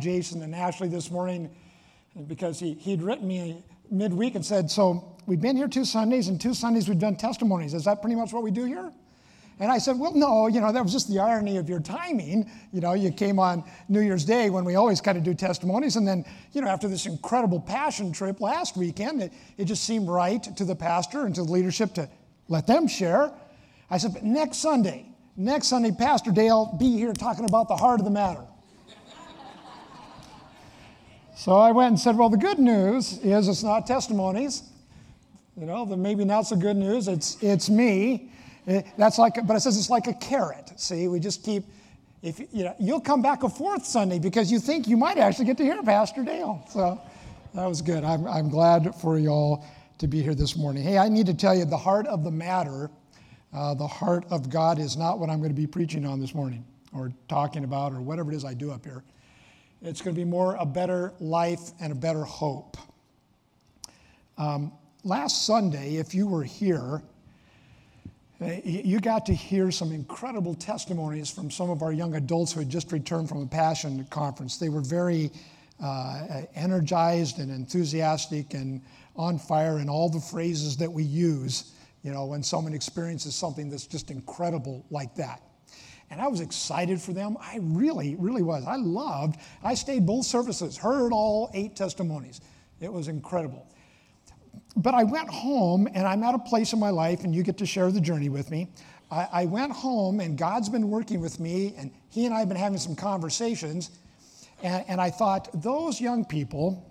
[0.00, 1.48] Jason and Ashley this morning
[2.26, 3.62] because he, he'd written me
[3.92, 7.74] midweek and said, So we've been here two Sundays, and two Sundays we've done testimonies.
[7.74, 8.90] Is that pretty much what we do here?
[9.60, 12.50] And I said, Well, no, you know, that was just the irony of your timing.
[12.72, 15.94] You know, you came on New Year's Day when we always kind of do testimonies.
[15.94, 20.08] And then, you know, after this incredible passion trip last weekend, it, it just seemed
[20.08, 22.10] right to the pastor and to the leadership to
[22.48, 23.30] let them share.
[23.90, 25.06] I said, But next Sunday,
[25.36, 28.44] next Sunday, Pastor Dale be here talking about the heart of the matter.
[31.36, 34.62] So I went and said, Well, the good news is it's not testimonies.
[35.56, 38.32] You know, the maybe not so good news, it's, it's me.
[38.66, 40.72] It, eh, that's like, but it says it's like a carrot.
[40.76, 41.64] See, we just keep,
[42.22, 45.44] if you know, you'll come back a fourth Sunday because you think you might actually
[45.44, 46.64] get to hear Pastor Dale.
[46.70, 47.00] So
[47.54, 48.02] that was good.
[48.02, 49.64] I'm, I'm glad for y'all
[49.98, 50.82] to be here this morning.
[50.82, 52.90] Hey, I need to tell you the heart of the matter,
[53.52, 56.34] uh, the heart of God is not what I'm going to be preaching on this
[56.34, 59.04] morning or talking about or whatever it is I do up here.
[59.84, 62.78] It's going to be more a better life and a better hope.
[64.38, 64.72] Um,
[65.04, 67.02] last Sunday, if you were here,
[68.40, 72.70] you got to hear some incredible testimonies from some of our young adults who had
[72.70, 74.56] just returned from a Passion conference.
[74.56, 75.30] They were very
[75.82, 78.80] uh, energized and enthusiastic and
[79.16, 81.72] on fire in all the phrases that we use,
[82.02, 85.42] you know, when someone experiences something that's just incredible like that.
[86.10, 87.36] And I was excited for them.
[87.40, 88.64] I really, really was.
[88.66, 92.40] I loved, I stayed both services, heard all eight testimonies.
[92.80, 93.66] It was incredible.
[94.76, 97.58] But I went home, and I'm at a place in my life, and you get
[97.58, 98.68] to share the journey with me.
[99.10, 102.48] I, I went home, and God's been working with me, and He and I have
[102.48, 103.90] been having some conversations.
[104.62, 106.90] And, and I thought, those young people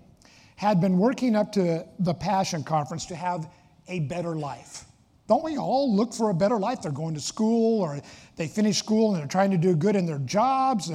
[0.56, 3.50] had been working up to the Passion Conference to have
[3.88, 4.84] a better life.
[5.26, 6.82] Don't we all look for a better life?
[6.82, 8.00] They're going to school or
[8.36, 10.90] they finish school and they're trying to do good in their jobs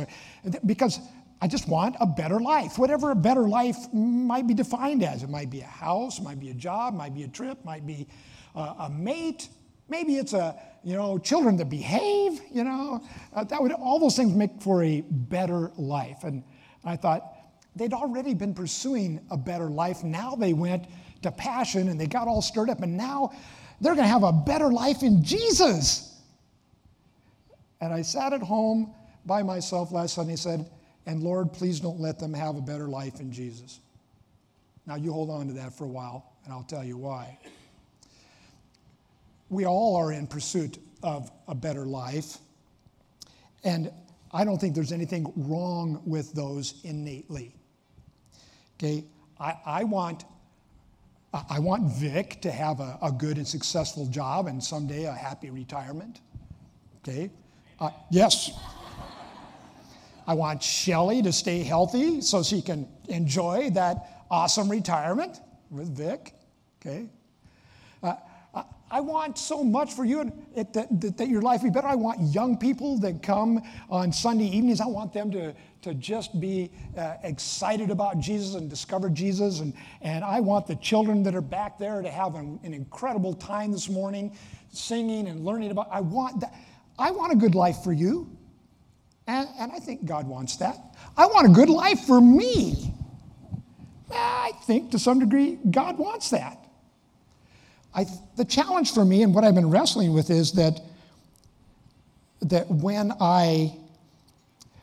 [0.66, 1.00] because
[1.42, 2.78] I just want a better life.
[2.78, 5.24] Whatever a better life might be defined as.
[5.24, 8.08] It might be a house, might be a job, might be a trip, might be
[8.56, 9.50] a, a mate.
[9.88, 13.04] Maybe it's a, you know, children that behave, you know.
[13.34, 16.24] Uh, that would, all those things make for a better life.
[16.24, 16.44] And
[16.84, 17.24] I thought,
[17.76, 20.04] they'd already been pursuing a better life.
[20.04, 20.86] Now they went
[21.22, 22.82] to passion and they got all stirred up.
[22.82, 23.32] And now
[23.82, 26.18] they're going to have a better life in Jesus.
[27.82, 28.94] And I sat at home
[29.26, 30.70] by myself last Sunday and said,
[31.06, 33.80] And Lord, please don't let them have a better life in Jesus.
[34.86, 37.38] Now, you hold on to that for a while, and I'll tell you why.
[39.50, 42.38] We all are in pursuit of a better life.
[43.64, 43.92] And
[44.32, 47.56] I don't think there's anything wrong with those innately.
[48.78, 49.06] Okay?
[49.40, 50.26] I, I want
[51.34, 55.52] I want Vic to have a, a, good and successful job and someday a happy
[55.52, 56.22] retirement.
[57.00, 57.30] Okay?
[57.80, 58.52] Uh, yes.
[60.26, 66.34] I want Shelly to stay healthy so she can enjoy that awesome retirement with Vic.
[66.82, 67.10] Okay?
[68.02, 68.16] Uh,
[68.92, 71.88] I want so much for you that, that, that, your life be better.
[71.88, 74.82] I want young people that come on Sunday evenings.
[74.82, 79.60] I want them to, to just be uh, excited about Jesus and discover Jesus.
[79.62, 83.34] And, and I want the children that are back there to have an, an incredible
[83.34, 84.36] time this morning
[84.72, 85.88] singing and learning about.
[85.92, 86.54] I want that.
[86.98, 88.30] I want a good life for you.
[89.26, 90.78] And, and I think God wants that.
[91.16, 92.94] I want a good life for me.
[94.12, 96.58] I think to some degree God wants that.
[97.94, 98.06] I,
[98.38, 100.80] the challenge for me and what I've been wrestling with is that,
[102.42, 103.78] that when I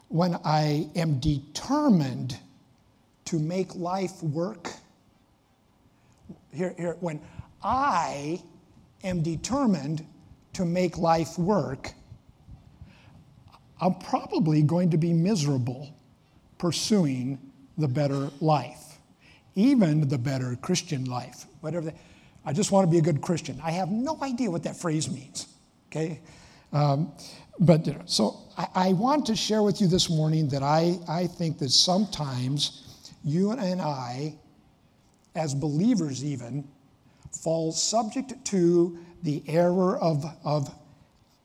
[0.08, 2.38] when I am determined
[3.26, 4.72] to make life work,
[6.52, 7.20] here, here, when
[7.62, 8.42] I
[9.02, 10.06] am determined
[10.54, 11.92] to make life work,
[13.80, 15.94] I'm probably going to be miserable
[16.58, 17.38] pursuing
[17.76, 18.98] the better life,
[19.54, 21.92] even the better Christian life, whatever.
[22.44, 23.60] I just want to be a good Christian.
[23.62, 25.46] I have no idea what that phrase means,
[25.90, 26.20] okay?
[26.72, 27.12] Um,
[27.58, 31.58] but so I, I, want to share with you this morning that I, I think
[31.58, 34.34] that sometimes you and I,
[35.34, 36.66] as believers even,
[37.32, 40.74] fall subject to the error of, of,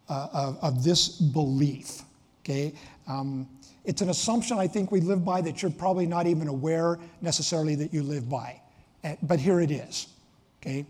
[0.10, 2.02] uh, of, of, this belief.
[2.44, 2.74] Okay?
[3.08, 3.48] Um,
[3.84, 7.76] it's an assumption I think we live by that you're probably not even aware necessarily
[7.76, 8.62] that you live by.
[9.24, 10.08] But here it is.
[10.62, 10.86] Okay?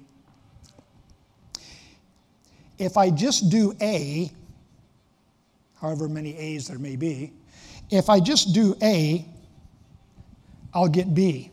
[2.78, 4.32] If I just do A,
[5.82, 7.34] however many A's there may be,
[7.90, 9.26] if I just do A,
[10.74, 11.52] I'll get B.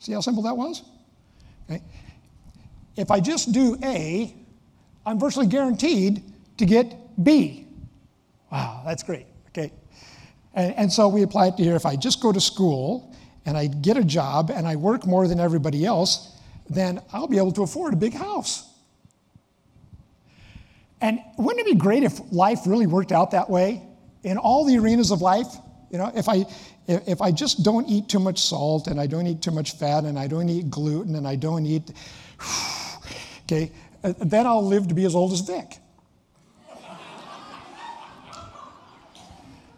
[0.00, 0.82] See how simple that was?
[1.70, 1.82] Okay.
[2.96, 4.34] If I just do A,
[5.06, 6.22] I'm virtually guaranteed
[6.58, 7.66] to get B.
[8.50, 9.26] Wow, that's great.
[9.48, 9.72] Okay.
[10.54, 11.76] And, and so we apply it to here.
[11.76, 13.14] If I just go to school
[13.46, 16.36] and I get a job and I work more than everybody else,
[16.68, 18.67] then I'll be able to afford a big house.
[21.00, 23.82] And wouldn't it be great if life really worked out that way
[24.24, 25.46] in all the arenas of life?
[25.90, 26.44] You know, if I
[26.88, 30.04] if I just don't eat too much salt and I don't eat too much fat
[30.04, 31.92] and I don't eat gluten and I don't eat,
[33.44, 33.70] okay,
[34.02, 35.78] uh, then I'll live to be as old as Vic.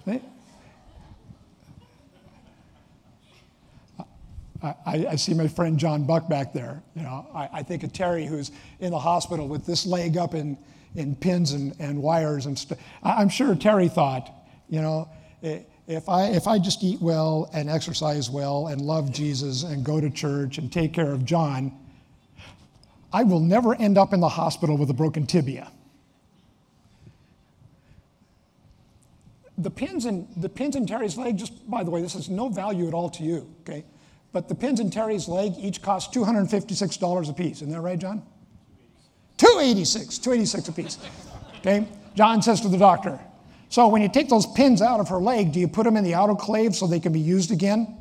[4.63, 6.83] I, I, see my friend John Buck back there.
[6.95, 10.35] You know, I, I, think of Terry who's in the hospital with this leg up
[10.35, 10.59] in,
[10.95, 12.79] in pins and, and wires and stuff.
[13.03, 14.33] I'm sure Terry thought,
[14.69, 15.09] you know,
[15.43, 20.01] if I, if I just eat well and exercise well and love Jesus and go
[20.01, 21.73] to church and take care of John,
[23.13, 25.71] I will never end up in the hospital with a broken tibia.
[29.59, 32.49] The pins in, the pins in Terry's leg, just by the way, this is no
[32.49, 33.85] value at all to you, okay?
[34.33, 37.57] But the pins in Terry's leg each cost $256 a piece.
[37.57, 38.23] Isn't that right, John?
[39.41, 40.99] 286, 286 a piece.
[41.61, 41.89] Okay?
[42.15, 43.19] John says to the doctor,
[43.71, 46.05] so when you take those pins out of her leg, do you put them in
[46.05, 47.97] the autoclave so they can be used again?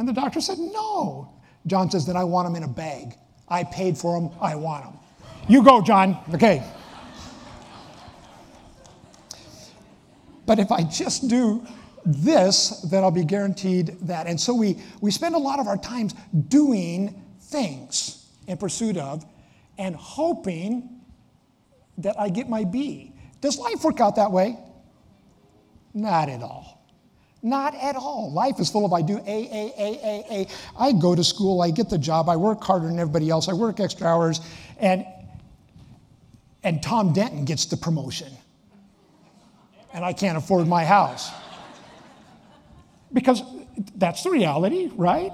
[0.00, 1.32] And the doctor said, no.
[1.68, 3.14] John says, then I want them in a bag.
[3.48, 4.98] I paid for them, I want them.
[5.48, 6.18] You go, John.
[6.34, 6.64] Okay.
[10.44, 11.64] But if I just do
[12.04, 14.26] this, then I'll be guaranteed that.
[14.26, 16.16] And so we, we spend a lot of our times
[16.48, 19.24] doing things in pursuit of
[19.80, 21.00] and hoping
[21.96, 23.14] that I get my B.
[23.40, 24.58] Does life work out that way?
[25.94, 26.86] Not at all.
[27.42, 28.30] Not at all.
[28.30, 30.48] Life is full of I do A, A, A, A, A.
[30.78, 33.54] I go to school, I get the job, I work harder than everybody else, I
[33.54, 34.42] work extra hours,
[34.78, 35.06] and,
[36.62, 38.30] and Tom Denton gets the promotion.
[39.94, 41.30] And I can't afford my house.
[43.14, 43.42] Because
[43.96, 45.32] that's the reality, right?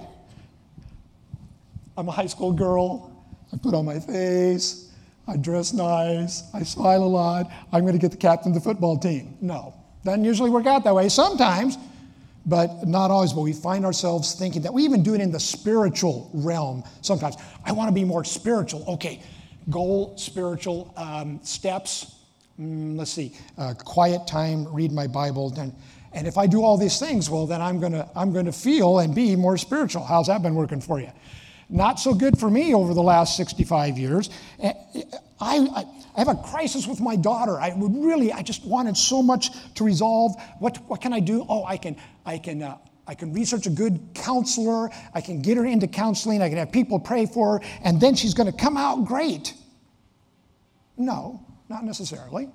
[1.96, 3.15] I'm a high school girl.
[3.52, 4.90] I put on my face.
[5.28, 6.44] I dress nice.
[6.54, 7.50] I smile a lot.
[7.72, 9.36] I'm going to get the captain of the football team.
[9.40, 11.08] No, doesn't usually work out that way.
[11.08, 11.76] Sometimes,
[12.44, 13.32] but not always.
[13.32, 17.36] But we find ourselves thinking that we even do it in the spiritual realm sometimes.
[17.64, 18.84] I want to be more spiritual.
[18.86, 19.20] Okay,
[19.68, 22.14] goal, spiritual um, steps.
[22.60, 25.50] Mm, let's see, uh, quiet time, read my Bible.
[25.50, 25.74] Then
[26.12, 28.52] and if I do all these things, well, then I'm going to I'm going to
[28.52, 30.04] feel and be more spiritual.
[30.04, 31.10] How's that been working for you?
[31.68, 34.30] Not so good for me over the last 65 years.
[34.60, 34.72] Eh,
[35.40, 35.84] I, I,
[36.18, 37.58] have a crisis with my daughter.
[37.60, 40.32] I would really, I just wanted so much to resolve.
[40.60, 41.44] What, what can I do?
[41.48, 44.90] Oh, I can, I can, uh, I can research a good counselor.
[45.12, 46.40] I can get her into counseling.
[46.40, 49.52] I can have people pray for her, and then she's going to come out great.
[50.96, 52.48] No, not necessarily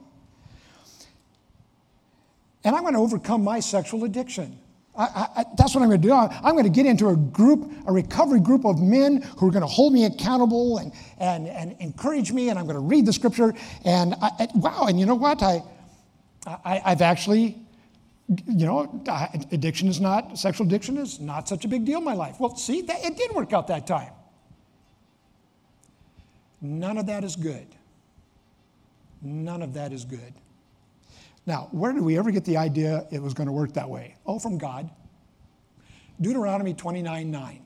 [2.63, 4.59] and I'm going to overcome my sexual addiction.
[4.97, 6.13] I, I, that's what I'm going to do.
[6.13, 9.61] I'm going to get into a group, a recovery group of men who are going
[9.61, 13.13] to hold me accountable and, and, and encourage me, and I'm going to read the
[13.13, 13.53] scripture.
[13.85, 15.41] And I, wow, and you know what?
[15.41, 15.63] I,
[16.45, 17.57] I, I've actually,
[18.27, 19.01] you know,
[19.51, 22.35] addiction is not, sexual addiction is not such a big deal in my life.
[22.39, 24.11] Well, see, that, it did work out that time.
[26.59, 27.67] None of that is good.
[29.21, 30.33] None of that is good.
[31.51, 34.15] Now, where did we ever get the idea it was going to work that way?
[34.25, 34.89] Oh, from God.
[36.21, 37.65] Deuteronomy 29 9.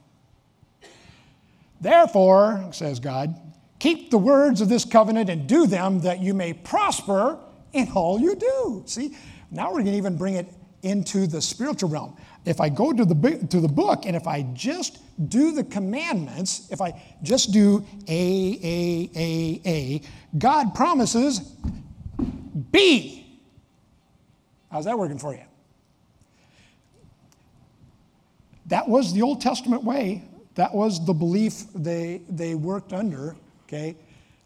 [1.82, 3.40] Therefore, says God,
[3.78, 7.38] keep the words of this covenant and do them that you may prosper
[7.74, 8.82] in all you do.
[8.88, 9.16] See,
[9.52, 12.18] now we're going to even bring it into the spiritual realm.
[12.44, 14.98] If I go to the, to the book and if I just
[15.30, 20.02] do the commandments, if I just do A, A, A, A,
[20.40, 21.40] God promises
[22.72, 23.25] B.
[24.76, 25.46] How's that working for you?
[28.66, 30.26] That was the Old Testament way.
[30.56, 33.96] That was the belief they, they worked under, okay?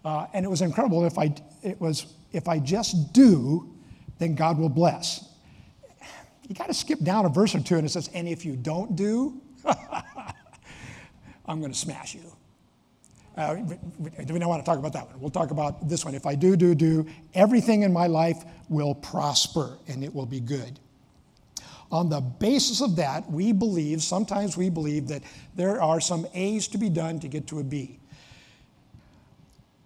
[0.05, 1.03] Uh, and it was incredible.
[1.03, 1.33] If I,
[1.63, 3.73] it was, if I just do,
[4.19, 5.27] then God will bless.
[6.47, 8.55] You got to skip down a verse or two, and it says, and if you
[8.55, 9.41] don't do,
[11.47, 12.31] I'm going to smash you.
[13.39, 13.55] Uh,
[13.97, 15.17] we don't want to talk about that one.
[15.21, 16.13] We'll talk about this one.
[16.13, 20.41] If I do, do, do, everything in my life will prosper and it will be
[20.41, 20.77] good.
[21.89, 25.23] On the basis of that, we believe, sometimes we believe that
[25.55, 27.99] there are some A's to be done to get to a B.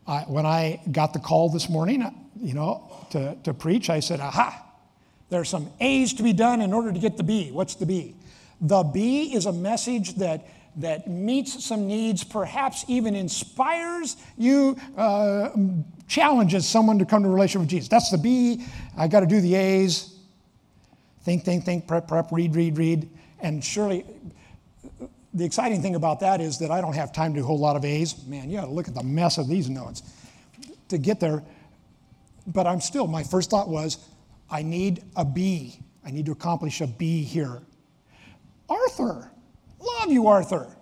[0.07, 2.03] I, when I got the call this morning,
[2.41, 4.65] you know, to, to preach, I said, aha,
[5.29, 7.51] there are some A's to be done in order to get the B.
[7.51, 8.15] What's the B?
[8.59, 15.49] The B is a message that that meets some needs, perhaps even inspires you, uh,
[16.07, 17.89] challenges someone to come to a relationship with Jesus.
[17.89, 18.65] That's the B.
[18.97, 20.17] I got to do the A's.
[21.23, 23.09] think, think, think, prep, prep, read, read, read.
[23.39, 24.05] And surely,
[25.33, 27.59] the exciting thing about that is that I don't have time to do a whole
[27.59, 28.25] lot of A's.
[28.25, 30.03] Man, you got to look at the mess of these notes
[30.89, 31.43] to get there.
[32.47, 33.97] But I'm still, my first thought was,
[34.49, 35.79] I need a B.
[36.05, 37.61] I need to accomplish a B here.
[38.69, 39.31] Arthur,
[39.83, 40.75] love you, Arthur.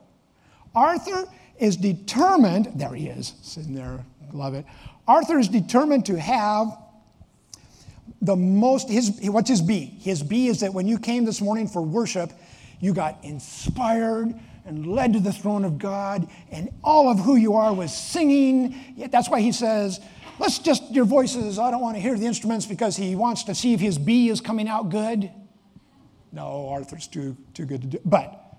[0.74, 1.28] Arthur
[1.60, 4.66] is determined, there he is, sitting there, love it.
[5.08, 6.78] Arthur is determined to have
[8.22, 9.98] the most, his, what's his B?
[10.02, 12.32] His B is that when you came this morning for worship,
[12.80, 14.34] you got inspired
[14.66, 18.76] and led to the throne of God, and all of who you are was singing.
[19.10, 20.00] That's why he says,
[20.40, 23.54] Let's just, your voices, I don't want to hear the instruments because he wants to
[23.54, 25.30] see if his B is coming out good.
[26.32, 28.00] No, Arthur's too, too good to do.
[28.04, 28.51] But,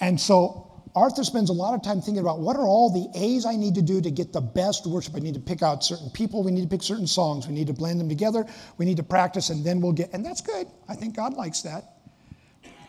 [0.00, 3.46] and so Arthur spends a lot of time thinking about what are all the A's
[3.46, 5.14] I need to do to get the best worship.
[5.14, 6.42] I need to pick out certain people.
[6.42, 7.46] We need to pick certain songs.
[7.46, 8.44] We need to blend them together.
[8.76, 10.66] We need to practice, and then we'll get, and that's good.
[10.88, 11.98] I think God likes that.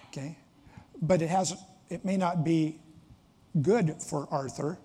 [0.07, 0.35] Okay.
[1.01, 1.55] But it has,
[1.89, 2.79] it may not be
[3.61, 4.79] good for Arthur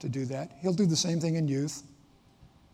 [0.00, 0.52] to do that.
[0.60, 1.82] He'll do the same thing in youth.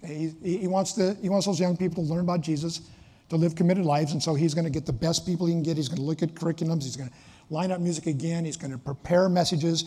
[0.04, 2.80] He, he, wants to, he wants those young people to learn about Jesus,
[3.28, 5.62] to live committed lives, and so he's going to get the best people he can
[5.62, 5.76] get.
[5.76, 6.82] He's going to look at curriculums.
[6.82, 7.14] He's going to
[7.52, 8.44] line up music again.
[8.44, 9.84] He's going to prepare messages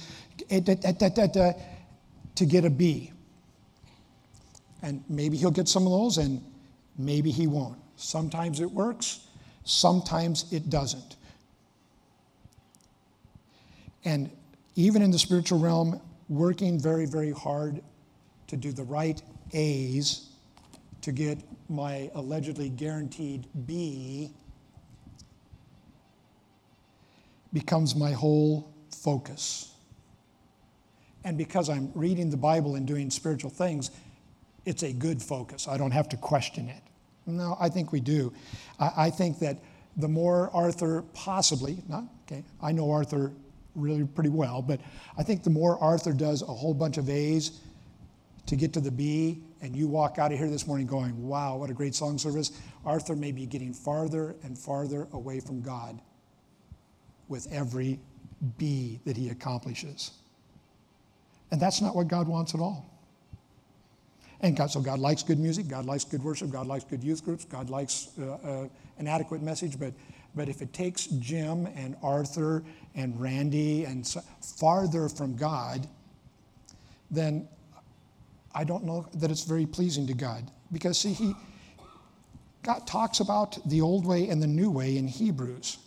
[0.49, 3.11] eh, to get a B.
[4.81, 6.43] And maybe he'll get some of those, and
[6.97, 7.79] maybe he won't.
[7.95, 9.27] Sometimes it works,
[9.63, 11.15] sometimes it doesn't.
[14.03, 14.29] And
[14.75, 17.81] even in the spiritual realm, working very, very hard
[18.47, 19.19] to do the right
[19.53, 20.29] A's
[21.01, 24.31] to get my allegedly guaranteed B
[27.55, 29.71] becomes my whole focus.
[31.23, 33.91] And because I'm reading the Bible and doing spiritual things,
[34.65, 35.65] it's a good focus.
[35.65, 36.83] I don't have to question it.
[37.25, 38.33] No, I think we do.
[38.77, 39.57] I, I think that
[39.95, 43.31] the more Arthur possibly, not, okay, I know Arthur
[43.73, 44.81] really pretty well, but
[45.17, 47.61] I think the more Arthur does a whole bunch of A's
[48.47, 51.55] to get to the B, and you walk out of here this morning going, wow,
[51.55, 52.51] what a great song service,
[52.85, 56.01] Arthur may be getting farther and farther away from God
[57.27, 57.99] with every
[58.57, 60.11] B that he accomplishes.
[61.51, 62.89] And that's not what God wants at all.
[64.41, 67.23] And God, so God likes good music, God likes good worship, God likes good youth
[67.23, 68.67] groups, God likes uh, uh,
[68.97, 69.93] an adequate message, but,
[70.35, 72.63] but if it takes Jim and Arthur
[72.95, 75.87] and Randy and so, farther from God,
[77.09, 77.47] then
[78.53, 80.51] I don't know that it's very pleasing to God.
[80.71, 81.33] Because, see, he,
[82.63, 85.77] God talks about the old way and the new way in Hebrews.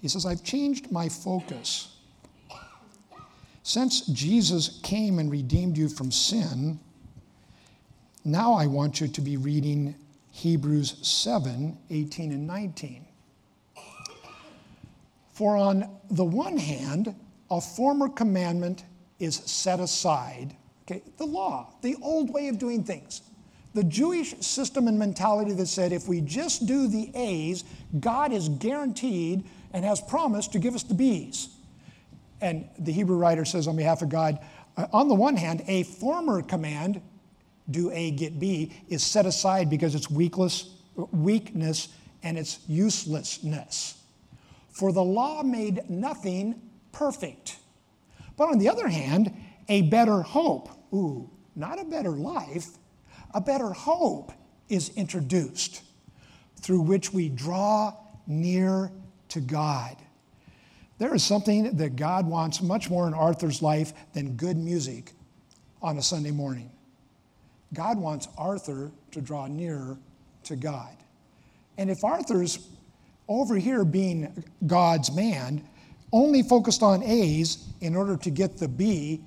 [0.00, 1.96] He says, I've changed my focus.
[3.62, 6.78] Since Jesus came and redeemed you from sin,
[8.24, 9.94] now I want you to be reading
[10.32, 13.04] Hebrews 7 18 and 19.
[15.32, 17.14] For on the one hand,
[17.50, 18.84] a former commandment
[19.18, 20.54] is set aside
[20.90, 23.20] Okay, the law, the old way of doing things.
[23.74, 27.64] The Jewish system and mentality that said if we just do the A's,
[28.00, 31.48] God is guaranteed and has promised to give us the B's.
[32.40, 34.38] And the Hebrew writer says on behalf of God,
[34.76, 37.02] uh, on the one hand, a former command,
[37.70, 40.70] do A, get B, is set aside because it's weakless,
[41.12, 41.88] weakness
[42.22, 44.00] and its uselessness.
[44.70, 46.60] For the law made nothing
[46.92, 47.56] perfect.
[48.36, 49.34] But on the other hand,
[49.68, 52.68] a better hope ooh, not a better life,
[53.34, 54.32] a better hope
[54.68, 55.82] is introduced
[56.56, 57.94] through which we draw
[58.26, 58.90] near
[59.28, 59.96] to God.
[60.98, 65.12] There is something that God wants much more in Arthur's life than good music
[65.80, 66.70] on a Sunday morning.
[67.72, 69.98] God wants Arthur to draw nearer
[70.44, 70.96] to God.
[71.76, 72.68] And if Arthur's
[73.28, 75.62] over here being God's man,
[76.12, 79.20] only focused on A's in order to get the B,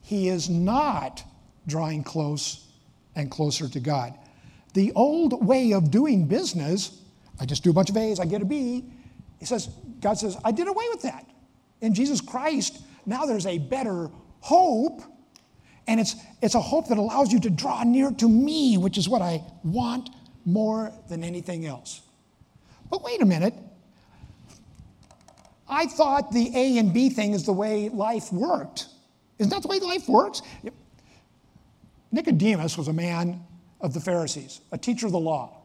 [0.00, 1.22] he is not
[1.66, 2.66] drawing close
[3.14, 4.18] and closer to God.
[4.74, 6.98] The old way of doing business,
[7.38, 8.84] I just do a bunch of A's, I get a B.
[9.42, 9.70] He says,
[10.00, 11.26] God says, I did away with that.
[11.80, 14.08] In Jesus Christ, now there's a better
[14.38, 15.02] hope,
[15.88, 19.08] and it's, it's a hope that allows you to draw near to me, which is
[19.08, 20.10] what I want
[20.44, 22.02] more than anything else.
[22.88, 23.54] But wait a minute.
[25.68, 28.86] I thought the A and B thing is the way life worked.
[29.40, 30.42] Isn't that the way life works?
[32.12, 33.42] Nicodemus was a man
[33.80, 35.62] of the Pharisees, a teacher of the law.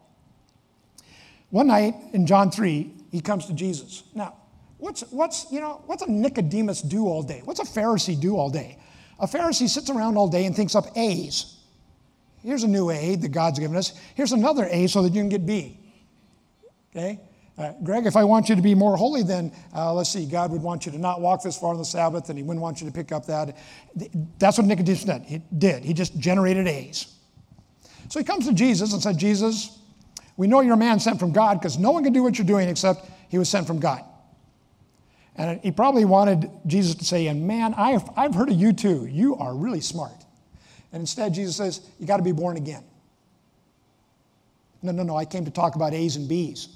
[1.51, 4.04] One night in John 3, he comes to Jesus.
[4.14, 4.36] Now,
[4.78, 7.42] what's, what's, you know, what's a Nicodemus do all day?
[7.46, 8.78] What's a Pharisee do all day?
[9.20, 11.58] A Pharisee sits around all day and thinks up A's.
[12.44, 13.94] Here's a new A that God's given us.
[14.16, 15.80] Here's another A so that you can get B.
[16.96, 17.20] Okay?
[17.58, 20.52] Uh, Greg, if I want you to be more holy, then uh, let's see, God
[20.52, 22.80] would want you to not walk this far on the Sabbath, and He wouldn't want
[22.80, 23.58] you to pick up that.
[24.38, 25.22] That's what Nicodemus did.
[25.24, 25.84] He, did.
[25.84, 27.16] he just generated A's.
[28.10, 29.80] So he comes to Jesus and said, Jesus,
[30.38, 32.48] we know you're a man sent from God because no one can do what you're
[32.48, 34.03] doing except he was sent from God.
[35.36, 39.06] And he probably wanted Jesus to say, and man, I've, I've heard of you too.
[39.06, 40.25] You are really smart.
[40.91, 42.84] And instead, Jesus says, you got to be born again.
[44.82, 46.70] No, no, no, I came to talk about A's and B's.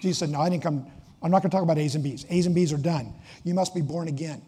[0.00, 0.86] Jesus said, No, I didn't come.
[1.22, 2.26] I'm not going to talk about A's and B's.
[2.28, 3.12] A's and B's are done.
[3.44, 4.42] You must be born again.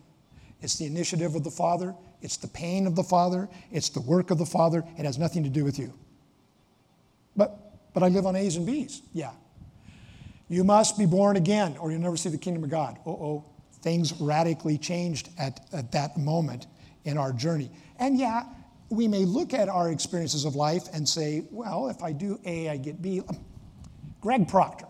[0.61, 4.31] It's the initiative of the Father, it's the pain of the Father, it's the work
[4.31, 4.85] of the Father.
[4.99, 5.93] It has nothing to do with you.
[7.37, 7.68] But,
[7.99, 9.03] but I live on A's and B's.
[9.13, 9.33] Yeah.
[10.49, 12.97] You must be born again, or you'll never see the kingdom of God.
[13.05, 13.45] Uh oh.
[13.83, 16.69] Things radically changed at, at that moment
[17.05, 17.71] in our journey.
[17.99, 18.45] And yeah,
[18.89, 22.69] we may look at our experiences of life and say, well, if I do A,
[22.69, 23.21] I get B.
[24.21, 24.87] Greg Proctor,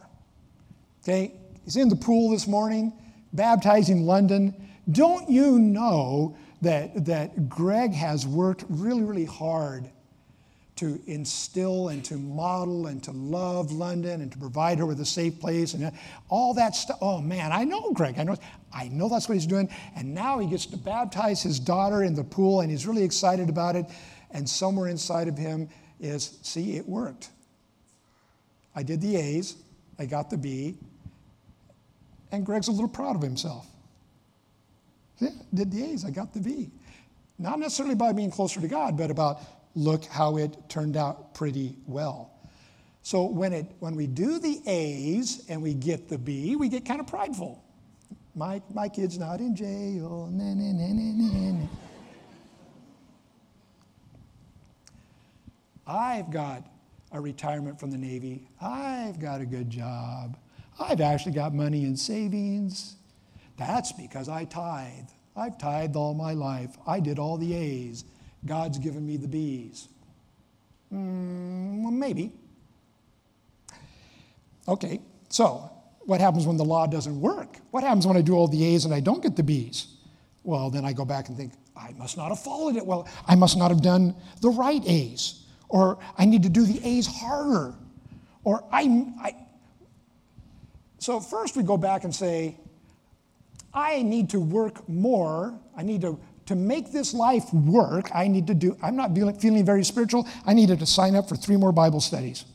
[1.03, 1.33] okay,
[1.65, 2.93] he's in the pool this morning,
[3.33, 4.55] baptizing London.
[4.93, 9.91] Don't you know that, that Greg has worked really, really hard
[10.79, 15.05] to instill and to model and to love London and to provide her with a
[15.05, 15.93] safe place and
[16.29, 16.99] all that stuff.
[17.01, 18.19] Oh man, I know Greg.
[18.19, 18.37] I know,
[18.73, 19.69] I know that's what he's doing.
[19.97, 23.49] And now he gets to baptize his daughter in the pool and he's really excited
[23.49, 23.87] about it.
[24.31, 25.69] And somewhere inside of him
[26.01, 27.31] is, see, it worked.
[28.75, 29.57] I did the A's,
[29.99, 30.77] I got the B,
[32.31, 33.67] and Greg's a little proud of himself.
[35.19, 36.71] Yeah, did the A's, I got the B.
[37.41, 39.41] Not necessarily by being closer to God, but about
[39.79, 42.33] look how it turned out pretty well.
[43.03, 46.85] So when, it, when we do the A's and we get the B, we get
[46.85, 47.63] kind of prideful.
[48.35, 50.31] My, my kid's not in jail.
[55.87, 56.65] I've got
[57.13, 58.49] a retirement from the Navy.
[58.61, 60.37] I've got a good job.
[60.79, 62.97] I've actually got money in savings.
[63.57, 65.09] That's because I tithe.
[65.37, 66.77] I've tithed all my life.
[66.87, 68.05] I did all the A's.
[68.45, 69.89] God's given me the B's.
[70.93, 72.33] Mm, well, maybe.
[74.67, 75.71] Okay, so
[76.05, 77.57] what happens when the law doesn't work?
[77.71, 79.97] What happens when I do all the A's and I don't get the B's?
[80.45, 83.09] Well, then I go back and think, I must not have followed it well.
[83.27, 85.45] I must not have done the right A's.
[85.69, 87.75] Or I need to do the A's harder.
[88.45, 89.37] Or I, I.
[90.99, 92.57] So first we go back and say,
[93.75, 95.59] I need to work more.
[95.77, 99.67] I need to to make this life work, I need to do, I'm not feeling
[99.67, 100.27] very spiritual.
[100.47, 102.47] I needed to sign up for three more Bible studies.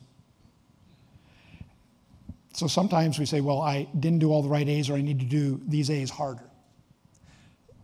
[2.54, 5.20] So sometimes we say, well, I didn't do all the right A's or I need
[5.20, 6.50] to do these A's harder.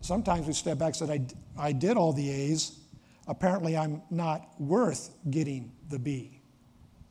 [0.00, 2.76] Sometimes we step back and say, I, I did all the A's.
[3.28, 6.40] Apparently, I'm not worth getting the B.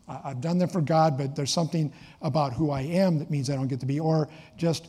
[0.10, 3.56] I've done them for God, but there's something about who I am that means I
[3.56, 4.02] don't get the B.
[4.02, 4.88] Or just,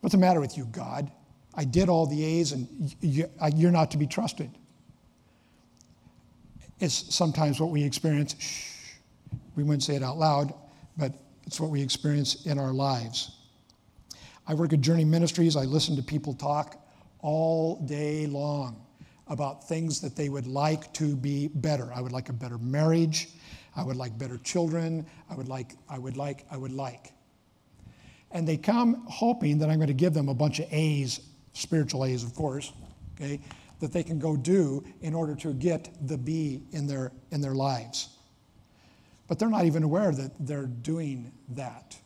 [0.00, 1.12] what's the matter with you, God?
[1.54, 4.50] I did all the A's and you're not to be trusted.
[6.78, 8.36] It's sometimes what we experience.
[8.38, 8.94] Shh,
[9.56, 10.54] we wouldn't say it out loud,
[10.96, 11.12] but
[11.46, 13.36] it's what we experience in our lives.
[14.46, 15.56] I work at Journey Ministries.
[15.56, 16.76] I listen to people talk
[17.20, 18.84] all day long
[19.28, 21.92] about things that they would like to be better.
[21.94, 23.28] I would like a better marriage.
[23.76, 25.06] I would like better children.
[25.28, 27.12] I would like, I would like, I would like.
[28.32, 31.20] And they come hoping that I'm going to give them a bunch of A's
[31.52, 32.72] spiritual A's, of course,
[33.14, 33.40] okay,
[33.80, 37.54] that they can go do in order to get the B in their, in their
[37.54, 38.10] lives.
[39.26, 41.96] But they're not even aware that they're doing that,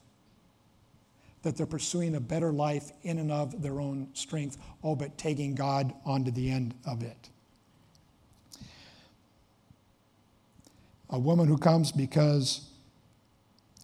[1.42, 5.54] that they're pursuing a better life in and of their own strength, all but taking
[5.54, 7.30] God onto the end of it.
[11.10, 12.68] A woman who comes because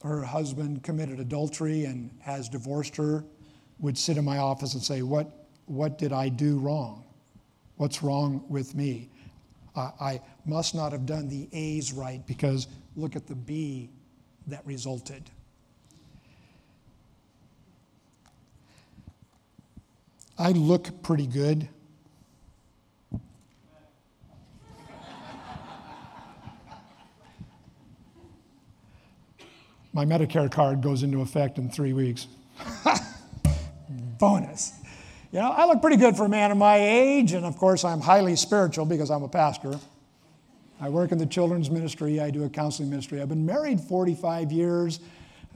[0.02, 3.24] her husband committed adultery and has divorced her
[3.78, 5.39] would sit in my office and say, What
[5.70, 7.04] what did I do wrong?
[7.76, 9.08] What's wrong with me?
[9.76, 13.88] I must not have done the A's right because look at the B
[14.48, 15.30] that resulted.
[20.36, 21.68] I look pretty good.
[29.92, 32.26] My Medicare card goes into effect in three weeks.
[34.18, 34.79] Bonus.
[35.32, 37.84] You know, I look pretty good for a man of my age, and of course,
[37.84, 39.78] I'm highly spiritual because I'm a pastor.
[40.80, 43.22] I work in the children's ministry, I do a counseling ministry.
[43.22, 44.98] I've been married 45 years.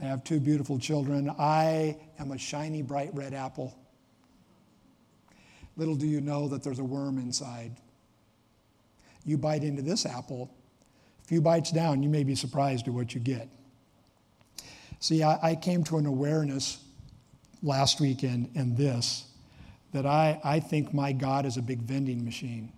[0.01, 1.29] I have two beautiful children.
[1.37, 3.77] I am a shiny, bright red apple.
[5.75, 7.71] Little do you know that there's a worm inside.
[9.25, 10.49] You bite into this apple,
[11.23, 13.49] a few bites down, you may be surprised at what you get.
[14.99, 16.77] See, I, I came to an awareness
[17.61, 19.25] last weekend and this
[19.95, 22.69] that I, I think my God is a big vending machine.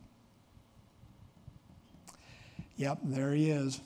[2.75, 3.82] Yep, there he is.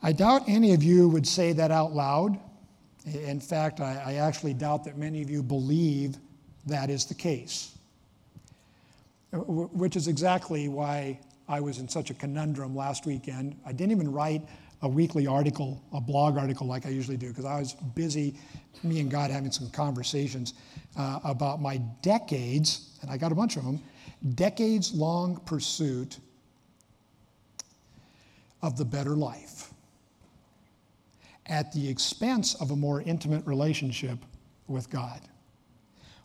[0.00, 2.38] I doubt any of you would say that out loud.
[3.04, 6.18] In fact, I, I, actually doubt that many of you believe
[6.66, 7.76] that is the case,
[9.32, 13.56] uh, which is exactly why I was in such a conundrum last weekend.
[13.66, 14.42] I didn't even write
[14.82, 18.34] a weekly article, a blog article like I usually do, because I was busy,
[18.82, 20.54] me and God having some conversations
[20.96, 23.80] uh, about my decades, and I got a bunch of them,
[24.34, 26.18] decades long pursuit
[28.62, 29.72] of the better life
[31.46, 34.18] at the expense of a more intimate relationship
[34.66, 35.20] with God.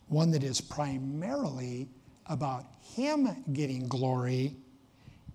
[0.08, 1.88] One that is primarily
[2.26, 4.54] about Him getting glory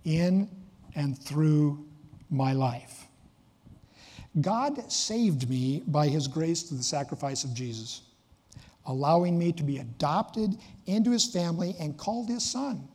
[0.05, 0.49] in
[0.95, 1.85] and through
[2.29, 3.08] my life.
[4.41, 8.01] God saved me by His grace through the sacrifice of Jesus,
[8.85, 12.87] allowing me to be adopted into His family and called His son.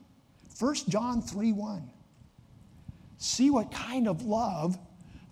[0.58, 1.90] 1 John 3 1.
[3.18, 4.78] See what kind of love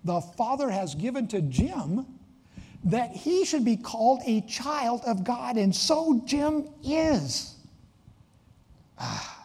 [0.05, 2.07] the Father has given to Jim
[2.85, 7.55] that he should be called a child of God, and so Jim is.
[8.99, 9.39] Ah.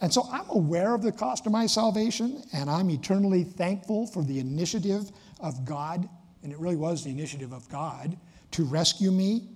[0.00, 4.24] And so I'm aware of the cost of my salvation, and I'm eternally thankful for
[4.24, 6.08] the initiative of God,
[6.42, 8.16] and it really was the initiative of God
[8.52, 9.48] to rescue me.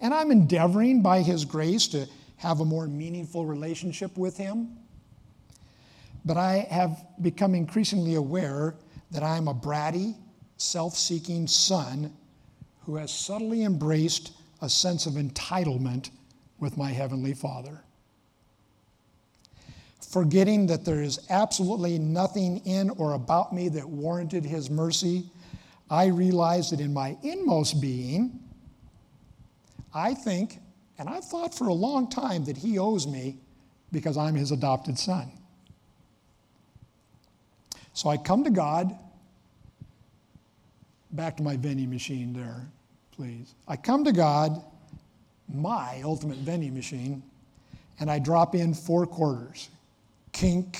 [0.00, 4.76] And I'm endeavoring by His grace to have a more meaningful relationship with Him.
[6.24, 8.74] But I have become increasingly aware
[9.10, 10.16] that I am a bratty,
[10.56, 12.12] self seeking son
[12.80, 16.10] who has subtly embraced a sense of entitlement
[16.58, 17.84] with my Heavenly Father
[20.14, 25.24] forgetting that there is absolutely nothing in or about me that warranted his mercy,
[25.90, 28.38] I realized that in my inmost being,
[29.92, 30.60] I think,
[30.98, 33.38] and I've thought for a long time, that he owes me
[33.90, 35.32] because I'm his adopted son.
[37.92, 38.96] So I come to God,
[41.10, 42.68] back to my vending machine there,
[43.10, 43.56] please.
[43.66, 44.62] I come to God,
[45.52, 47.20] my ultimate vending machine,
[47.98, 49.70] and I drop in four quarters.
[50.34, 50.78] Kink,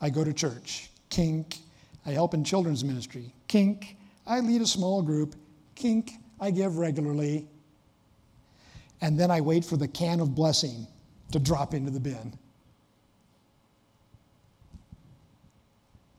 [0.00, 0.88] I go to church.
[1.10, 1.58] Kink,
[2.06, 3.34] I help in children's ministry.
[3.48, 3.96] Kink,
[4.26, 5.34] I lead a small group.
[5.74, 7.48] Kink, I give regularly.
[9.00, 10.86] And then I wait for the can of blessing
[11.32, 12.32] to drop into the bin.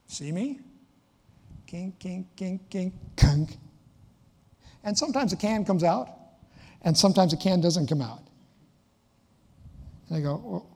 [0.07, 0.59] See me?
[1.65, 3.57] Kink, kink, kink, kink, kink.
[4.83, 6.09] And sometimes a can comes out,
[6.81, 8.21] and sometimes a can doesn't come out.
[10.09, 10.67] And I go,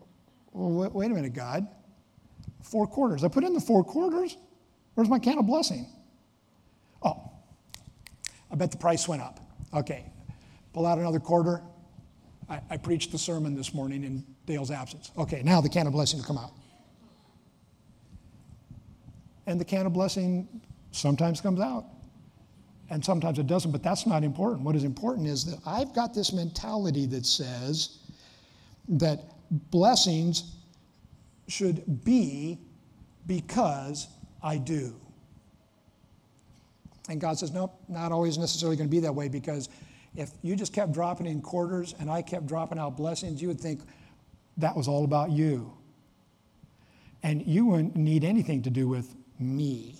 [0.58, 1.68] well, wait a minute, God.
[2.64, 3.24] Four quarters.
[3.24, 4.36] I put in the four quarters.
[4.96, 5.88] Where's my can of blessing?
[7.04, 7.32] Oh,
[8.52, 9.40] I bet the price went up.
[9.74, 10.12] Okay,
[10.74, 11.62] pull out another quarter.
[12.50, 15.12] I, I preached the sermon this morning in Dale's absence.
[15.18, 16.52] Okay, now the can of blessing will come out.
[19.46, 20.48] And the can of blessing
[20.92, 21.86] sometimes comes out,
[22.90, 24.62] and sometimes it doesn't, but that's not important.
[24.62, 28.00] What is important is that I've got this mentality that says
[28.90, 30.56] that blessings
[31.48, 32.60] should be
[33.26, 34.08] because
[34.42, 34.96] I do.
[37.10, 39.70] And God says, nope, not always necessarily going to be that way because
[40.16, 43.60] if you just kept dropping in quarters and I kept dropping out blessings, you would
[43.60, 43.82] think
[44.58, 45.74] that was all about you.
[47.24, 49.96] And you wouldn't need anything to do with me.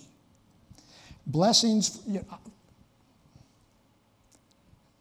[1.26, 2.38] Blessings, you know,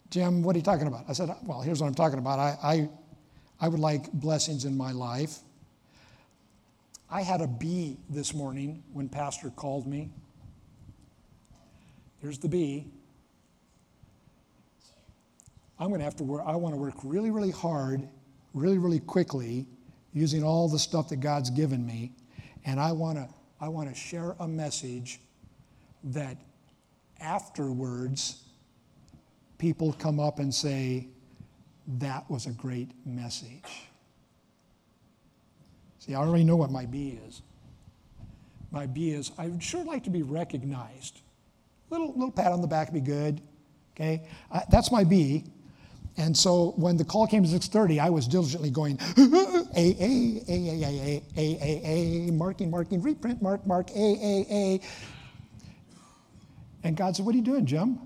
[0.09, 1.05] Jim, what are you talking about?
[1.07, 2.39] I said, well, here's what I'm talking about.
[2.39, 2.89] I, I
[3.59, 5.39] I would like blessings in my life.
[7.09, 10.09] I had a B this morning when Pastor called me.
[12.19, 12.87] Here's the B.
[15.79, 18.07] I'm going to have to work, I want to work really, really hard,
[18.53, 19.67] really, really quickly,
[20.13, 22.13] using all the stuff that God's given me.
[22.65, 23.29] And I want to,
[23.61, 25.19] I want to share a message
[26.03, 26.37] that
[27.19, 28.43] afterwards
[29.57, 31.07] people come up and say,
[31.87, 33.87] that was a great message.
[35.99, 37.41] See, I already know what my B is.
[38.71, 41.21] My B is I would sure like to be recognized.
[41.89, 43.41] Little, little pat on the back would be good.
[43.95, 44.27] Okay?
[44.51, 45.45] Uh, that's my B.
[46.17, 49.21] And so when the call came at 6:30, I was diligently going A
[49.75, 54.81] A A A A A A A marking marking reprint mark mark A A A.
[56.83, 57.99] And God said, "What are you doing, Jim?"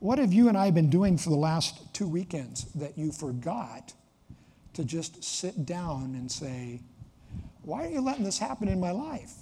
[0.00, 3.92] What have you and I been doing for the last two weekends that you forgot
[4.72, 6.80] to just sit down and say,
[7.62, 9.34] Why are you letting this happen in my life?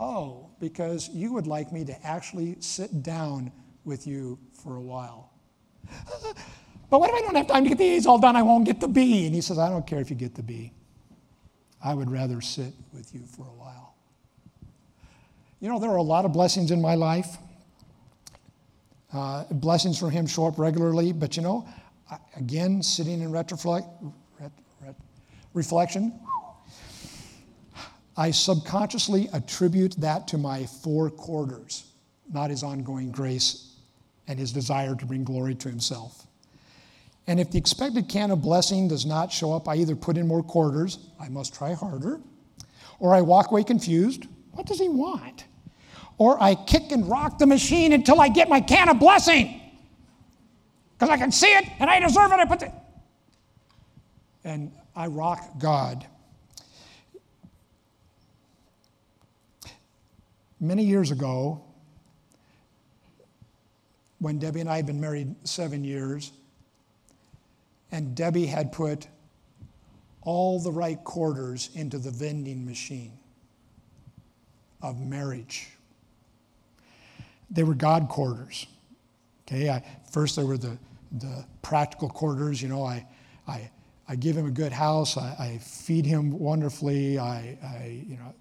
[0.00, 3.52] Oh, because you would like me to actually sit down
[3.84, 5.30] with you for a while.
[6.90, 8.34] but what if I don't have time to get the A's all done?
[8.34, 9.26] I won't get the B.
[9.26, 10.72] And he says, I don't care if you get the B.
[11.82, 13.94] I would rather sit with you for a while.
[15.60, 17.36] You know, there are a lot of blessings in my life.
[19.12, 21.66] Uh, blessings from him show up regularly, but you know,
[22.36, 23.88] again, sitting in retroflect,
[24.38, 24.94] ret, ret,
[25.52, 26.12] reflection,
[28.16, 31.84] I subconsciously attribute that to my four quarters,
[32.32, 33.74] not his ongoing grace
[34.28, 36.26] and his desire to bring glory to himself.
[37.26, 40.28] And if the expected can of blessing does not show up, I either put in
[40.28, 42.20] more quarters, I must try harder,
[42.98, 44.26] or I walk away confused.
[44.52, 45.44] What does he want?
[46.20, 49.58] Or I kick and rock the machine until I get my can of blessing.
[50.92, 52.34] Because I can see it and I deserve it.
[52.34, 52.72] I put it.
[54.44, 56.06] And I rock God.
[60.60, 61.64] Many years ago,
[64.18, 66.32] when Debbie and I had been married seven years,
[67.92, 69.08] and Debbie had put
[70.20, 73.12] all the right quarters into the vending machine
[74.82, 75.70] of marriage.
[77.50, 78.66] They were God quarters.
[79.46, 80.78] Okay, I, first there were the,
[81.12, 82.62] the practical quarters.
[82.62, 83.06] You know, I,
[83.48, 83.70] I,
[84.08, 85.16] I give him a good house.
[85.16, 87.18] I, I feed him wonderfully.
[87.18, 88.34] I, I you know,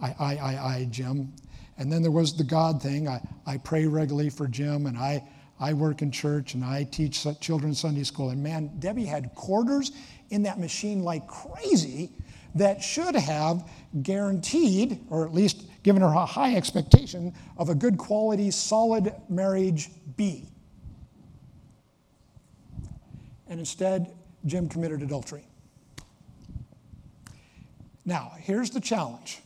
[0.00, 1.32] I, I, I, I, Jim.
[1.78, 3.08] And then there was the God thing.
[3.08, 5.26] I, I pray regularly for Jim, and I,
[5.58, 8.30] I work in church, and I teach children Sunday school.
[8.30, 9.92] And man, Debbie had quarters
[10.28, 12.10] in that machine like crazy
[12.54, 13.68] that should have
[14.02, 19.90] guaranteed, or at least given her a high expectation, of a good quality, solid marriage
[20.16, 20.48] B.
[23.48, 24.12] And instead,
[24.46, 25.44] Jim committed adultery.
[28.04, 29.40] Now, here's the challenge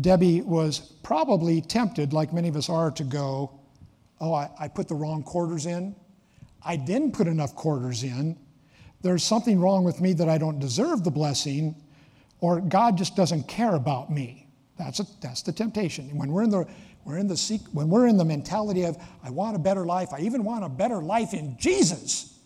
[0.00, 3.60] Debbie was probably tempted, like many of us are, to go,
[4.20, 5.94] Oh, I, I, put the wrong quarters in.
[6.64, 8.38] I didn't put enough quarters in.
[9.02, 11.74] There's something wrong with me that I don't deserve the blessing,
[12.40, 14.48] or God just doesn't care about me.
[14.78, 16.16] That's, a, that's the temptation.
[16.16, 16.66] When we're, in the,
[17.04, 20.20] we're in the, when we're in the mentality of, I want a better life, I
[20.20, 22.38] even want a better life in Jesus,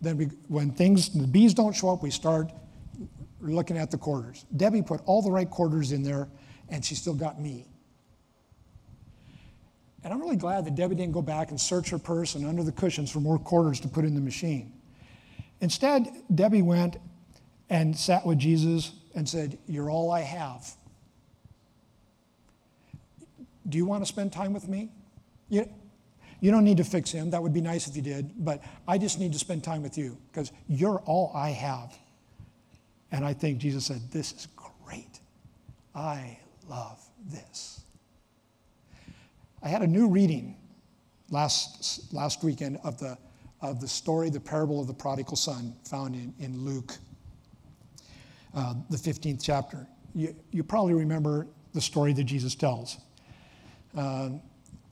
[0.00, 2.50] then we, when things, the bees don't show up, we start
[3.40, 4.44] looking at the quarters.
[4.56, 6.28] Debbie put all the right quarters in there
[6.68, 7.66] and she still got me.
[10.02, 12.62] And I'm really glad that Debbie didn't go back and search her purse and under
[12.62, 14.72] the cushions for more quarters to put in the machine.
[15.60, 16.96] Instead, Debbie went
[17.70, 20.70] and sat with Jesus and said, You're all I have.
[23.68, 24.90] Do you want to spend time with me?
[25.48, 25.68] You,
[26.40, 27.30] you don't need to fix him.
[27.30, 28.44] That would be nice if you did.
[28.44, 31.96] But I just need to spend time with you because you're all I have.
[33.10, 34.46] And I think Jesus said, This is
[34.84, 35.18] great.
[35.94, 37.80] I love this.
[39.62, 40.56] I had a new reading
[41.30, 43.16] last, last weekend of the,
[43.62, 46.92] of the story, the parable of the prodigal son, found in, in Luke,
[48.56, 49.86] uh, the 15th chapter.
[50.14, 52.98] You, you probably remember the story that Jesus tells.
[53.96, 54.30] Uh,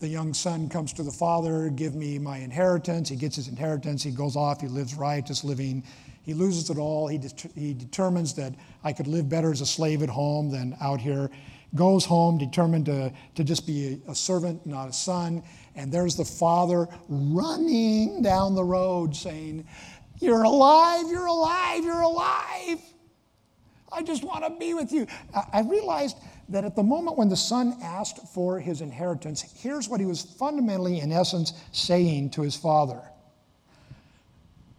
[0.01, 3.09] the young son comes to the father, give me my inheritance.
[3.09, 4.03] He gets his inheritance.
[4.03, 4.61] He goes off.
[4.61, 5.83] He lives riotous living.
[6.23, 7.09] He loses it all.
[7.09, 7.19] He,
[7.55, 11.31] he determines that I could live better as a slave at home than out here
[11.75, 15.43] goes home determined to, to just be a servant, not a son.
[15.75, 19.67] And there's the father running down the road saying,
[20.21, 22.81] You're alive, you're alive, you're alive.
[23.95, 25.07] I just want to be with you.
[25.53, 26.17] I realized
[26.49, 30.23] that at the moment when the son asked for his inheritance, here's what he was
[30.23, 33.01] fundamentally, in essence, saying to his father.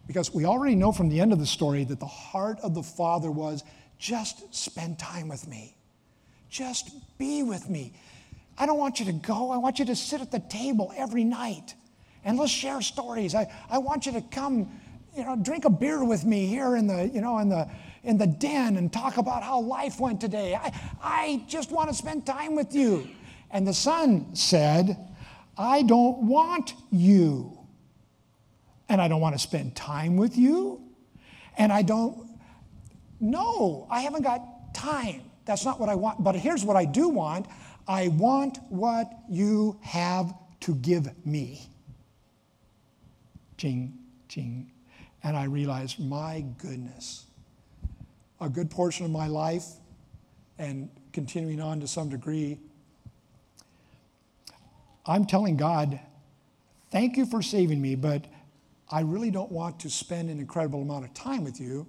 [0.06, 2.82] Because we already know from the end of the story that the heart of the
[2.82, 3.64] father was
[3.98, 5.76] just spend time with me.
[6.48, 7.94] Just be with me.
[8.58, 9.50] I don't want you to go.
[9.50, 11.74] I want you to sit at the table every night
[12.24, 13.34] and let's share stories.
[13.34, 14.70] I, I want you to come,
[15.16, 17.68] you know, drink a beer with me here in the, you know, in the
[18.06, 20.54] in the den and talk about how life went today.
[20.54, 23.08] I, I just want to spend time with you.
[23.50, 24.96] And the son said,
[25.58, 27.58] I don't want you.
[28.88, 30.80] And I don't want to spend time with you.
[31.58, 32.30] And I don't,
[33.18, 35.22] no, I haven't got time.
[35.44, 36.22] That's not what I want.
[36.22, 37.46] But here's what I do want
[37.88, 41.68] I want what you have to give me.
[43.56, 44.70] Ching, ching.
[45.22, 47.25] And I realized, my goodness,
[48.40, 49.64] a good portion of my life
[50.58, 52.58] and continuing on to some degree,
[55.06, 56.00] I'm telling God,
[56.90, 58.24] thank you for saving me, but
[58.90, 61.86] I really don't want to spend an incredible amount of time with you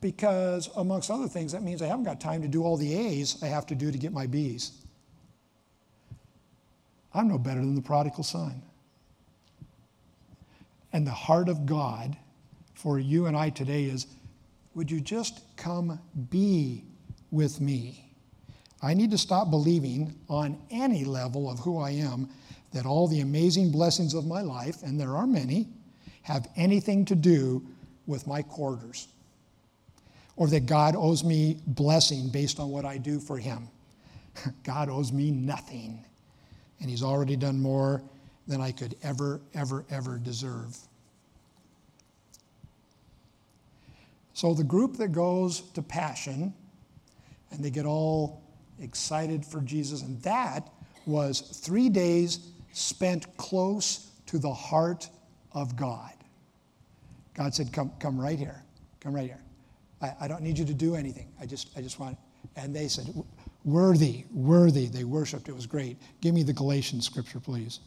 [0.00, 3.42] because, amongst other things, that means I haven't got time to do all the A's
[3.42, 4.72] I have to do to get my B's.
[7.14, 8.62] I'm no better than the prodigal son.
[10.92, 12.16] And the heart of God
[12.74, 14.06] for you and I today is
[14.74, 15.98] would you just come
[16.30, 16.84] be
[17.30, 18.08] with me?
[18.82, 22.28] I need to stop believing on any level of who I am
[22.72, 25.68] that all the amazing blessings of my life, and there are many,
[26.22, 27.66] have anything to do
[28.06, 29.08] with my quarters
[30.36, 33.68] or that God owes me blessing based on what I do for Him.
[34.64, 36.04] God owes me nothing,
[36.80, 38.02] and He's already done more
[38.48, 40.76] than I could ever, ever, ever deserve.
[44.34, 46.54] So, the group that goes to Passion
[47.50, 48.42] and they get all
[48.80, 50.70] excited for Jesus, and that
[51.06, 55.08] was three days spent close to the heart
[55.52, 56.12] of God.
[57.34, 58.62] God said, Come, come right here.
[59.00, 59.40] Come right here.
[60.00, 61.28] I, I don't need you to do anything.
[61.40, 62.18] I just, I just want.
[62.56, 63.06] And they said,
[63.64, 64.86] Worthy, worthy.
[64.86, 65.48] They worshiped.
[65.48, 65.96] It was great.
[66.20, 67.80] Give me the Galatians scripture, please.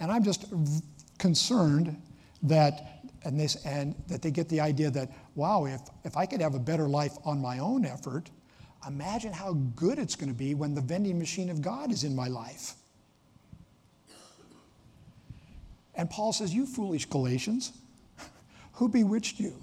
[0.00, 0.46] And I'm just
[1.18, 2.00] concerned
[2.42, 2.93] that,
[3.24, 6.54] and, this, and that they get the idea that, wow, if, if I could have
[6.54, 8.30] a better life on my own effort,
[8.86, 12.14] imagine how good it's going to be when the vending machine of God is in
[12.14, 12.74] my life.
[15.94, 17.72] And Paul says, You foolish Galatians,
[18.72, 19.54] who bewitched you?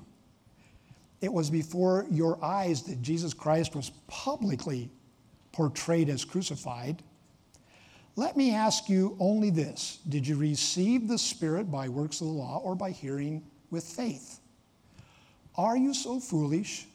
[1.20, 4.90] It was before your eyes that Jesus Christ was publicly
[5.52, 7.04] portrayed as crucified.
[8.16, 12.34] Let me ask you only this Did you receive the Spirit by works of the
[12.34, 14.40] law or by hearing with faith?
[15.56, 16.86] Are you so foolish?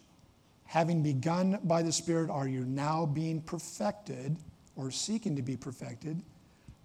[0.66, 4.36] Having begun by the Spirit, are you now being perfected
[4.76, 6.20] or seeking to be perfected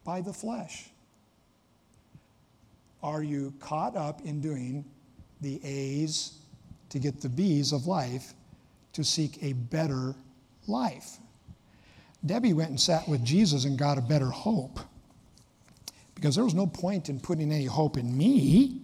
[0.03, 0.89] by the flesh?
[3.03, 4.85] Are you caught up in doing
[5.41, 6.39] the A's
[6.89, 8.33] to get the B's of life
[8.93, 10.13] to seek a better
[10.67, 11.17] life.
[12.25, 14.79] Debbie went and sat with Jesus and got a better hope
[16.13, 18.80] because there was no point in putting any hope in me.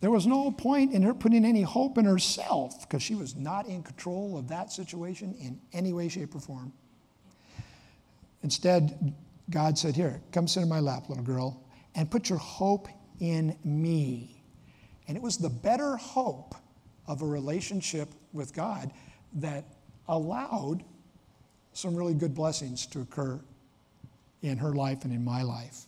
[0.00, 3.66] There was no point in her putting any hope in herself because she was not
[3.66, 6.72] in control of that situation in any way, shape, or form.
[8.42, 9.14] Instead,
[9.50, 11.64] God said, Here, come sit in my lap, little girl,
[11.96, 14.42] and put your hope in me.
[15.08, 16.54] And it was the better hope
[17.08, 18.92] of a relationship with God
[19.34, 19.64] that
[20.06, 20.84] allowed
[21.72, 23.40] some really good blessings to occur
[24.42, 25.87] in her life and in my life.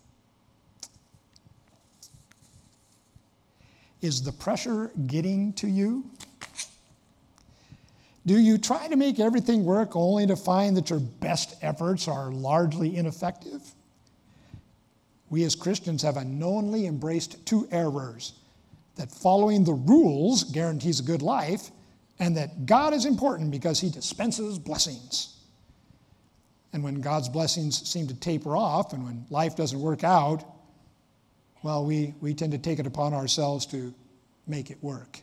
[4.02, 6.04] Is the pressure getting to you?
[8.26, 12.30] Do you try to make everything work only to find that your best efforts are
[12.30, 13.62] largely ineffective?
[15.30, 18.34] We as Christians have unknowingly embraced two errors
[18.96, 21.70] that following the rules guarantees a good life,
[22.18, 25.36] and that God is important because he dispenses blessings.
[26.72, 30.44] And when God's blessings seem to taper off and when life doesn't work out,
[31.62, 33.94] well, we, we tend to take it upon ourselves to
[34.46, 35.20] make it work.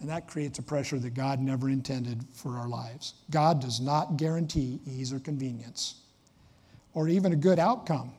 [0.00, 3.14] And that creates a pressure that God never intended for our lives.
[3.30, 5.96] God does not guarantee ease or convenience
[6.94, 8.12] or even a good outcome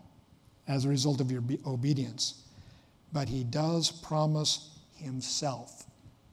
[0.67, 2.43] as a result of your obedience
[3.13, 5.85] but he does promise himself,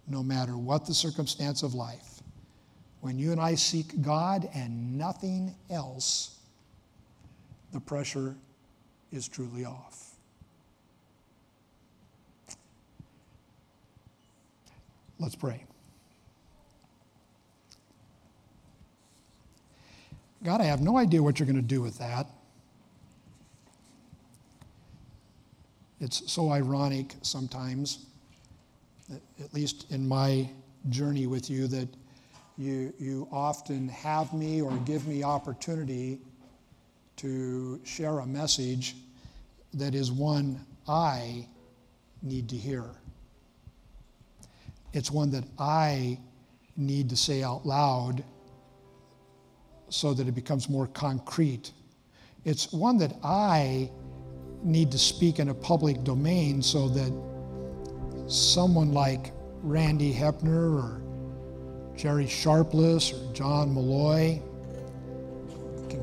[0.09, 2.23] no matter what the circumstance of life.
[3.03, 6.39] When you and I seek God and nothing else,
[7.73, 8.35] the pressure
[9.13, 10.11] is truly off.
[15.19, 15.65] Let's pray.
[20.43, 22.27] God, I have no idea what you're going to do with that.
[26.01, 28.07] It's so ironic sometimes,
[29.13, 30.49] at least in my
[30.89, 31.89] journey with you, that
[32.57, 36.21] you, you often have me or give me opportunity
[37.21, 38.97] to share a message
[39.75, 41.47] that is one I
[42.23, 42.85] need to hear.
[44.95, 46.19] It's one that I
[46.79, 48.25] need to say out loud
[49.91, 51.73] so that it becomes more concrete.
[52.47, 53.91] It's one that I
[54.63, 57.13] need to speak in a public domain so that
[58.29, 61.03] someone like Randy Hepner or
[61.99, 64.41] Jerry Sharpless or John Malloy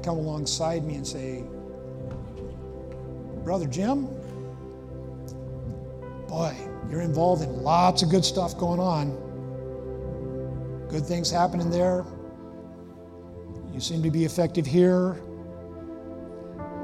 [0.08, 1.43] come alongside me and say,
[3.43, 4.05] Brother Jim,
[6.30, 6.55] boy,
[6.89, 9.12] you're involved in lots of good stuff going on.
[10.88, 12.05] Good things happening there.
[13.74, 15.18] You seem to be effective here.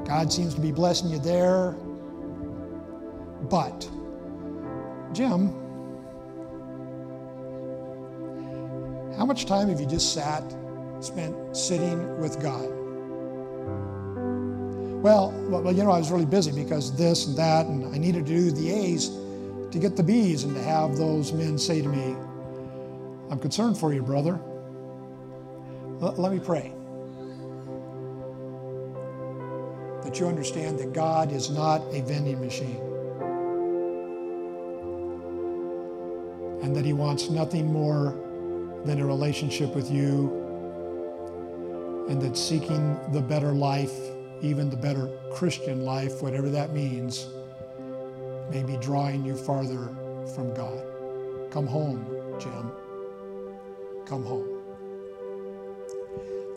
[0.04, 1.70] God seems to be blessing you there.
[3.48, 3.88] But
[5.14, 5.48] Jim,
[9.16, 10.44] how much time have you just sat,
[11.00, 12.83] spent sitting with God?
[15.04, 18.24] Well, well, you know, I was really busy because this and that, and I needed
[18.24, 19.10] to do the A's
[19.70, 22.16] to get the B's, and to have those men say to me,
[23.30, 24.40] I'm concerned for you, brother.
[26.00, 26.72] L- let me pray.
[30.04, 32.80] That you understand that God is not a vending machine.
[36.62, 38.16] And that He wants nothing more
[38.86, 40.32] than a relationship with you.
[42.08, 43.92] And that seeking the better life,
[44.42, 47.28] even the better Christian life, whatever that means,
[48.50, 49.88] may be drawing you farther
[50.34, 50.82] from God.
[51.50, 52.06] Come home,
[52.38, 52.70] Jim.
[54.06, 54.48] Come home.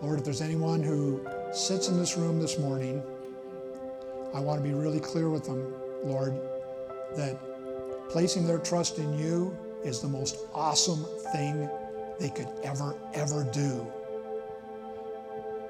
[0.02, 3.02] Lord, if there's anyone who sits in this room this morning,
[4.34, 5.74] I want to be really clear with them,
[6.04, 6.34] Lord,
[7.16, 7.40] that
[8.10, 11.70] placing their trust in you is the most awesome thing
[12.20, 13.86] they could ever, ever do.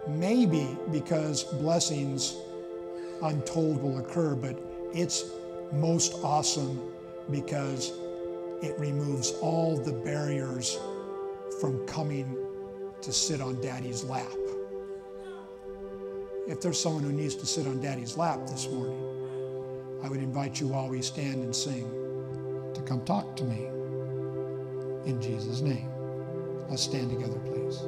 [0.07, 2.37] Maybe because blessings
[3.21, 4.57] untold will occur, but
[4.93, 5.25] it's
[5.73, 6.81] most awesome
[7.29, 7.91] because
[8.61, 10.79] it removes all the barriers
[11.59, 12.37] from coming
[13.01, 14.31] to sit on daddy's lap.
[16.47, 19.03] If there's someone who needs to sit on daddy's lap this morning,
[20.03, 21.91] I would invite you while we stand and sing
[22.73, 23.65] to come talk to me
[25.05, 25.89] in Jesus' name.
[26.69, 27.81] Let's stand together, please.